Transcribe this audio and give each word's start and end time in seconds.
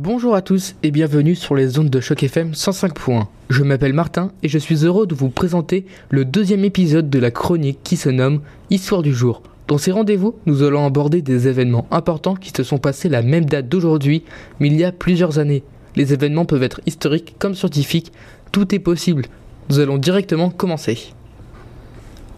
Bonjour 0.00 0.36
à 0.36 0.42
tous 0.42 0.76
et 0.84 0.92
bienvenue 0.92 1.34
sur 1.34 1.56
les 1.56 1.76
ondes 1.80 1.90
de 1.90 1.98
Choc 1.98 2.22
FM 2.22 2.52
105.1. 2.52 3.26
Je 3.50 3.64
m'appelle 3.64 3.92
Martin 3.92 4.30
et 4.44 4.48
je 4.48 4.56
suis 4.56 4.84
heureux 4.84 5.08
de 5.08 5.14
vous 5.16 5.28
présenter 5.28 5.86
le 6.10 6.24
deuxième 6.24 6.64
épisode 6.64 7.10
de 7.10 7.18
la 7.18 7.32
chronique 7.32 7.80
qui 7.82 7.96
se 7.96 8.08
nomme 8.08 8.40
Histoire 8.70 9.02
du 9.02 9.12
jour. 9.12 9.42
Dans 9.66 9.76
ces 9.76 9.90
rendez-vous, 9.90 10.36
nous 10.46 10.62
allons 10.62 10.86
aborder 10.86 11.20
des 11.20 11.48
événements 11.48 11.88
importants 11.90 12.36
qui 12.36 12.50
se 12.50 12.62
sont 12.62 12.78
passés 12.78 13.08
la 13.08 13.22
même 13.22 13.46
date 13.46 13.68
d'aujourd'hui, 13.68 14.22
mais 14.60 14.68
il 14.68 14.76
y 14.76 14.84
a 14.84 14.92
plusieurs 14.92 15.40
années. 15.40 15.64
Les 15.96 16.12
événements 16.12 16.44
peuvent 16.44 16.62
être 16.62 16.80
historiques 16.86 17.34
comme 17.40 17.56
scientifiques, 17.56 18.12
tout 18.52 18.72
est 18.72 18.78
possible. 18.78 19.24
Nous 19.68 19.80
allons 19.80 19.98
directement 19.98 20.50
commencer. 20.50 21.12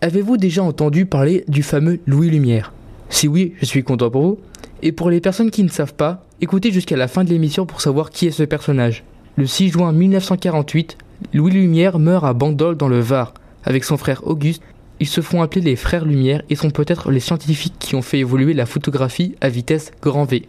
Avez-vous 0.00 0.38
déjà 0.38 0.62
entendu 0.62 1.04
parler 1.04 1.44
du 1.46 1.62
fameux 1.62 2.00
Louis 2.06 2.30
Lumière? 2.30 2.72
Si 3.10 3.28
oui, 3.28 3.52
je 3.60 3.66
suis 3.66 3.84
content 3.84 4.08
pour 4.08 4.22
vous. 4.22 4.38
Et 4.82 4.92
pour 4.92 5.10
les 5.10 5.20
personnes 5.20 5.50
qui 5.50 5.62
ne 5.62 5.68
savent 5.68 5.92
pas, 5.92 6.24
écoutez 6.40 6.72
jusqu'à 6.72 6.96
la 6.96 7.08
fin 7.08 7.24
de 7.24 7.30
l'émission 7.30 7.66
pour 7.66 7.80
savoir 7.80 8.10
qui 8.10 8.26
est 8.26 8.30
ce 8.30 8.42
personnage. 8.42 9.04
Le 9.36 9.46
6 9.46 9.70
juin 9.70 9.92
1948, 9.92 10.96
Louis 11.34 11.52
Lumière 11.52 11.98
meurt 11.98 12.24
à 12.24 12.32
Bandol 12.32 12.76
dans 12.76 12.88
le 12.88 13.00
Var. 13.00 13.34
Avec 13.64 13.84
son 13.84 13.96
frère 13.96 14.26
Auguste, 14.26 14.62
ils 15.00 15.08
se 15.08 15.20
font 15.20 15.42
appeler 15.42 15.60
les 15.60 15.76
frères 15.76 16.04
Lumière 16.04 16.42
et 16.48 16.56
sont 16.56 16.70
peut-être 16.70 17.10
les 17.10 17.20
scientifiques 17.20 17.78
qui 17.78 17.94
ont 17.94 18.02
fait 18.02 18.18
évoluer 18.18 18.54
la 18.54 18.66
photographie 18.66 19.34
à 19.40 19.48
vitesse 19.48 19.92
grand 20.02 20.24
V. 20.24 20.46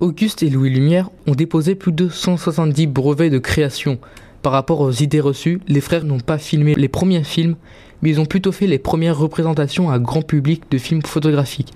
Auguste 0.00 0.42
et 0.42 0.50
Louis 0.50 0.70
Lumière 0.70 1.10
ont 1.26 1.34
déposé 1.34 1.74
plus 1.74 1.92
de 1.92 2.08
170 2.08 2.86
brevets 2.86 3.30
de 3.30 3.38
création. 3.38 3.98
Par 4.42 4.52
rapport 4.52 4.80
aux 4.80 4.92
idées 4.92 5.20
reçues, 5.20 5.60
les 5.68 5.80
frères 5.80 6.04
n'ont 6.04 6.20
pas 6.20 6.38
filmé 6.38 6.74
les 6.74 6.88
premiers 6.88 7.24
films, 7.24 7.56
mais 8.02 8.10
ils 8.10 8.20
ont 8.20 8.26
plutôt 8.26 8.50
fait 8.50 8.66
les 8.66 8.78
premières 8.78 9.18
représentations 9.18 9.90
à 9.90 9.98
grand 9.98 10.22
public 10.22 10.62
de 10.70 10.78
films 10.78 11.02
photographiques. 11.02 11.72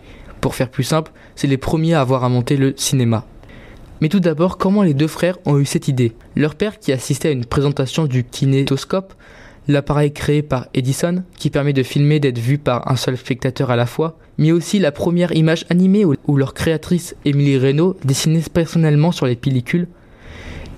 Pour 0.46 0.54
faire 0.54 0.70
plus 0.70 0.84
simple, 0.84 1.10
c'est 1.34 1.48
les 1.48 1.56
premiers 1.56 1.94
à 1.94 2.00
avoir 2.00 2.22
inventé 2.22 2.56
le 2.56 2.72
cinéma. 2.76 3.24
Mais 4.00 4.08
tout 4.08 4.20
d'abord, 4.20 4.58
comment 4.58 4.84
les 4.84 4.94
deux 4.94 5.08
frères 5.08 5.38
ont 5.44 5.58
eu 5.58 5.64
cette 5.64 5.88
idée? 5.88 6.12
Leur 6.36 6.54
père, 6.54 6.78
qui 6.78 6.92
assistait 6.92 7.30
à 7.30 7.32
une 7.32 7.44
présentation 7.44 8.06
du 8.06 8.22
kinétoscope, 8.22 9.12
l'appareil 9.66 10.12
créé 10.12 10.42
par 10.42 10.68
Edison, 10.72 11.24
qui 11.36 11.50
permet 11.50 11.72
de 11.72 11.82
filmer 11.82 12.20
d'être 12.20 12.38
vu 12.38 12.58
par 12.58 12.88
un 12.88 12.94
seul 12.94 13.16
spectateur 13.16 13.72
à 13.72 13.76
la 13.76 13.86
fois, 13.86 14.20
mais 14.38 14.52
aussi 14.52 14.78
la 14.78 14.92
première 14.92 15.32
image 15.32 15.66
animée 15.68 16.04
où 16.04 16.36
leur 16.36 16.54
créatrice 16.54 17.16
Émilie 17.24 17.58
Reynaud 17.58 17.96
dessinait 18.04 18.44
personnellement 18.54 19.10
sur 19.10 19.26
les 19.26 19.34
pellicules. 19.34 19.88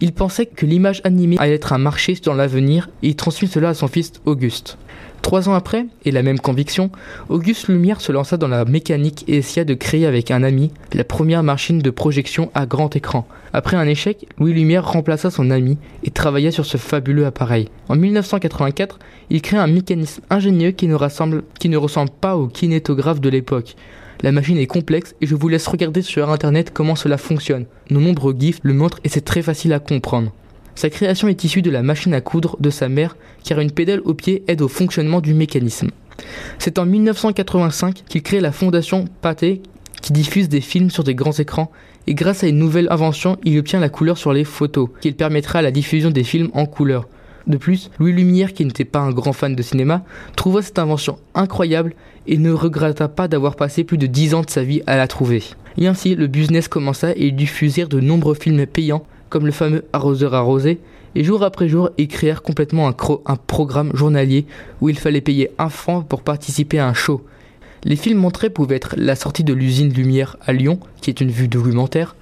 Il 0.00 0.12
pensait 0.12 0.46
que 0.46 0.64
l'image 0.64 1.00
animée 1.02 1.36
allait 1.38 1.54
être 1.54 1.72
un 1.72 1.78
marché 1.78 2.16
dans 2.24 2.34
l'avenir 2.34 2.88
et 3.02 3.08
il 3.08 3.16
transmit 3.16 3.48
cela 3.48 3.70
à 3.70 3.74
son 3.74 3.88
fils 3.88 4.12
Auguste. 4.26 4.78
Trois 5.22 5.48
ans 5.48 5.54
après, 5.54 5.86
et 6.04 6.12
la 6.12 6.22
même 6.22 6.38
conviction, 6.38 6.90
Auguste 7.28 7.66
Lumière 7.66 8.00
se 8.00 8.12
lança 8.12 8.36
dans 8.36 8.46
la 8.46 8.64
mécanique 8.64 9.24
et 9.26 9.38
essaya 9.38 9.64
de 9.64 9.74
créer 9.74 10.06
avec 10.06 10.30
un 10.30 10.44
ami 10.44 10.70
la 10.94 11.02
première 11.02 11.42
machine 11.42 11.80
de 11.80 11.90
projection 11.90 12.50
à 12.54 12.64
grand 12.64 12.94
écran. 12.94 13.26
Après 13.52 13.76
un 13.76 13.86
échec, 13.86 14.28
Louis 14.38 14.54
Lumière 14.54 14.90
remplaça 14.90 15.30
son 15.30 15.50
ami 15.50 15.78
et 16.04 16.12
travailla 16.12 16.52
sur 16.52 16.64
ce 16.64 16.76
fabuleux 16.76 17.26
appareil. 17.26 17.68
En 17.88 17.96
1984, 17.96 19.00
il 19.30 19.42
crée 19.42 19.56
un 19.56 19.66
mécanisme 19.66 20.22
ingénieux 20.30 20.70
qui 20.70 20.86
ne, 20.86 20.96
qui 21.58 21.68
ne 21.68 21.76
ressemble 21.76 22.10
pas 22.10 22.36
au 22.36 22.46
kinétographe 22.46 23.20
de 23.20 23.28
l'époque. 23.28 23.74
La 24.22 24.32
machine 24.32 24.58
est 24.58 24.66
complexe 24.66 25.14
et 25.20 25.26
je 25.26 25.36
vous 25.36 25.48
laisse 25.48 25.68
regarder 25.68 26.02
sur 26.02 26.28
internet 26.28 26.72
comment 26.74 26.96
cela 26.96 27.18
fonctionne. 27.18 27.66
Nos 27.90 28.00
nombreux 28.00 28.34
gifs 28.36 28.58
le 28.62 28.74
montrent 28.74 28.98
et 29.04 29.08
c'est 29.08 29.24
très 29.24 29.42
facile 29.42 29.72
à 29.72 29.78
comprendre. 29.78 30.32
Sa 30.74 30.90
création 30.90 31.28
est 31.28 31.44
issue 31.44 31.62
de 31.62 31.70
la 31.70 31.82
machine 31.82 32.14
à 32.14 32.20
coudre 32.20 32.56
de 32.60 32.70
sa 32.70 32.88
mère, 32.88 33.16
car 33.44 33.60
une 33.60 33.70
pédale 33.70 34.00
au 34.04 34.14
pied 34.14 34.42
aide 34.48 34.62
au 34.62 34.68
fonctionnement 34.68 35.20
du 35.20 35.34
mécanisme. 35.34 35.90
C'est 36.58 36.78
en 36.78 36.86
1985 36.86 38.04
qu'il 38.08 38.22
crée 38.22 38.40
la 38.40 38.52
fondation 38.52 39.04
Pathé, 39.20 39.62
qui 40.02 40.12
diffuse 40.12 40.48
des 40.48 40.60
films 40.60 40.90
sur 40.90 41.04
des 41.04 41.14
grands 41.14 41.32
écrans, 41.32 41.70
et 42.06 42.14
grâce 42.14 42.42
à 42.42 42.48
une 42.48 42.58
nouvelle 42.58 42.88
invention, 42.90 43.38
il 43.44 43.58
obtient 43.58 43.80
la 43.80 43.88
couleur 43.88 44.18
sur 44.18 44.32
les 44.32 44.44
photos, 44.44 44.88
qui 45.00 45.12
permettra 45.12 45.62
la 45.62 45.70
diffusion 45.70 46.10
des 46.10 46.24
films 46.24 46.50
en 46.54 46.66
couleur. 46.66 47.08
De 47.48 47.56
plus, 47.56 47.90
Louis 47.98 48.12
Lumière, 48.12 48.52
qui 48.52 48.64
n'était 48.64 48.84
pas 48.84 49.00
un 49.00 49.10
grand 49.10 49.32
fan 49.32 49.56
de 49.56 49.62
cinéma, 49.62 50.04
trouva 50.36 50.60
cette 50.60 50.78
invention 50.78 51.18
incroyable 51.34 51.94
et 52.26 52.36
ne 52.36 52.52
regretta 52.52 53.08
pas 53.08 53.26
d'avoir 53.26 53.56
passé 53.56 53.84
plus 53.84 53.96
de 53.96 54.06
10 54.06 54.34
ans 54.34 54.42
de 54.42 54.50
sa 54.50 54.62
vie 54.62 54.82
à 54.86 54.96
la 54.96 55.08
trouver. 55.08 55.42
Et 55.78 55.86
ainsi, 55.86 56.14
le 56.14 56.26
business 56.26 56.68
commença 56.68 57.12
et 57.12 57.28
ils 57.28 57.36
diffusèrent 57.36 57.88
de 57.88 58.00
nombreux 58.00 58.34
films 58.34 58.66
payants 58.66 59.04
comme 59.30 59.46
le 59.46 59.52
fameux 59.52 59.84
arroseur 59.92 60.34
arrosé, 60.34 60.78
et 61.14 61.24
jour 61.24 61.42
après 61.42 61.68
jour, 61.68 61.90
ils 61.98 62.08
créèrent 62.08 62.42
complètement 62.42 62.88
un, 62.88 62.94
un 63.26 63.36
programme 63.36 63.94
journalier 63.94 64.46
où 64.80 64.88
il 64.88 64.98
fallait 64.98 65.20
payer 65.20 65.50
un 65.58 65.68
franc 65.68 66.02
pour 66.02 66.22
participer 66.22 66.78
à 66.78 66.86
un 66.86 66.94
show. 66.94 67.24
Les 67.84 67.96
films 67.96 68.18
montrés 68.18 68.50
pouvaient 68.50 68.76
être 68.76 68.94
la 68.96 69.16
sortie 69.16 69.44
de 69.44 69.54
l'usine 69.54 69.92
Lumière 69.92 70.36
à 70.42 70.52
Lyon, 70.52 70.80
qui 71.00 71.10
est 71.10 71.20
une 71.20 71.30
vue 71.30 71.48
documentaire, 71.48 72.14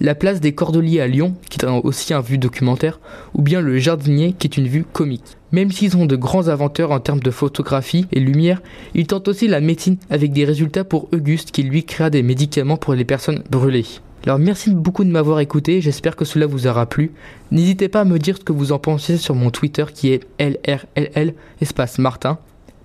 la 0.00 0.14
place 0.14 0.40
des 0.40 0.52
Cordeliers 0.52 1.00
à 1.00 1.06
Lyon, 1.06 1.34
qui 1.48 1.58
est 1.58 1.68
aussi 1.68 2.14
un 2.14 2.20
vue 2.20 2.38
documentaire, 2.38 3.00
ou 3.34 3.42
bien 3.42 3.60
le 3.60 3.78
Jardinier, 3.78 4.34
qui 4.38 4.46
est 4.46 4.56
une 4.56 4.66
vue 4.66 4.84
comique. 4.84 5.36
Même 5.52 5.70
s'ils 5.70 5.90
sont 5.90 6.06
de 6.06 6.16
grands 6.16 6.48
inventeurs 6.48 6.92
en 6.92 7.00
termes 7.00 7.20
de 7.20 7.30
photographie 7.30 8.06
et 8.12 8.20
lumière, 8.20 8.62
ils 8.94 9.06
tentent 9.06 9.28
aussi 9.28 9.48
la 9.48 9.60
médecine 9.60 9.96
avec 10.08 10.32
des 10.32 10.44
résultats 10.44 10.84
pour 10.84 11.08
Auguste 11.12 11.50
qui 11.50 11.62
lui 11.62 11.84
créa 11.84 12.08
des 12.08 12.22
médicaments 12.22 12.76
pour 12.76 12.94
les 12.94 13.04
personnes 13.04 13.42
brûlées. 13.50 13.86
Alors 14.24 14.38
merci 14.38 14.70
beaucoup 14.74 15.04
de 15.04 15.10
m'avoir 15.10 15.40
écouté, 15.40 15.80
j'espère 15.80 16.14
que 16.14 16.24
cela 16.24 16.46
vous 16.46 16.66
aura 16.66 16.86
plu. 16.86 17.12
N'hésitez 17.50 17.88
pas 17.88 18.02
à 18.02 18.04
me 18.04 18.18
dire 18.18 18.36
ce 18.36 18.44
que 18.44 18.52
vous 18.52 18.72
en 18.72 18.78
pensez 18.78 19.16
sur 19.16 19.34
mon 19.34 19.50
Twitter 19.50 19.84
qui 19.92 20.12
est 20.12 20.26
LRLL 20.38 21.34
espace 21.60 21.98
Martin. 21.98 22.38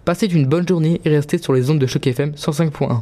Passez 0.05 0.27
une 0.27 0.45
bonne 0.45 0.67
journée 0.67 1.01
et 1.03 1.09
restez 1.09 1.37
sur 1.37 1.53
les 1.53 1.69
ondes 1.69 1.79
de 1.79 1.87
choc 1.87 2.07
FM 2.07 2.31
105.1. 2.31 3.01